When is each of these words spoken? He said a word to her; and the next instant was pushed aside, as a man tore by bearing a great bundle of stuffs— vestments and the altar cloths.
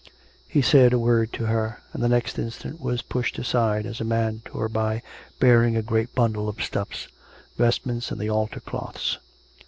He 0.47 0.63
said 0.63 0.93
a 0.93 0.97
word 0.97 1.31
to 1.33 1.45
her; 1.45 1.83
and 1.93 2.01
the 2.01 2.09
next 2.09 2.39
instant 2.39 2.81
was 2.81 3.03
pushed 3.03 3.37
aside, 3.37 3.85
as 3.85 4.01
a 4.01 4.03
man 4.03 4.41
tore 4.43 4.67
by 4.67 5.03
bearing 5.39 5.75
a 5.77 5.83
great 5.83 6.15
bundle 6.15 6.49
of 6.49 6.63
stuffs— 6.63 7.07
vestments 7.59 8.09
and 8.09 8.19
the 8.19 8.27
altar 8.27 8.61
cloths. 8.61 9.19